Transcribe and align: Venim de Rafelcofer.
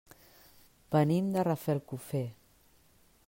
Venim 0.95 1.27
de 1.35 1.45
Rafelcofer. 1.49 2.25